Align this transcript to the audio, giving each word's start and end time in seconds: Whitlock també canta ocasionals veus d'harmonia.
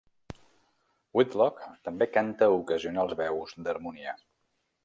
Whitlock 1.19 1.61
també 1.89 2.09
canta 2.15 2.49
ocasionals 2.57 3.15
veus 3.23 3.55
d'harmonia. 3.69 4.19